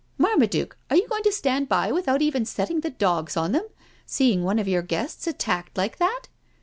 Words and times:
"Marmaduke, 0.25 0.75
are 0.89 0.95
you 0.95 1.07
going 1.07 1.21
to 1.21 1.31
stand 1.31 1.69
by 1.69 1.91
without 1.91 2.23
even 2.23 2.43
setting 2.43 2.79
the 2.81 2.89
dogs 2.89 3.37
on 3.37 3.51
them— 3.51 3.67
seeing 4.07 4.43
one 4.43 4.57
of 4.57 4.67
your 4.67 4.81
guests 4.81 5.27
attacked 5.27 5.77
like 5.77 5.97
that?" 5.99 6.23